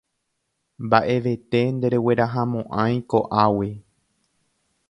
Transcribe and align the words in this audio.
Mbaʼevete 0.85 1.61
ndereguerahamoʼãi 1.75 2.97
koʼágui. 3.11 3.69